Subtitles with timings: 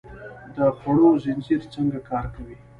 [0.55, 2.55] د خوړو زنځیر څنګه کار کوي؟